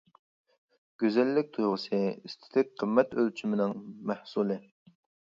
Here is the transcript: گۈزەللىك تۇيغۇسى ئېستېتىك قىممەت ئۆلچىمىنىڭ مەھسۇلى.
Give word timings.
گۈزەللىك 1.01 1.51
تۇيغۇسى 1.57 1.99
ئېستېتىك 1.99 2.71
قىممەت 2.83 3.13
ئۆلچىمىنىڭ 3.25 3.77
مەھسۇلى. 4.15 4.59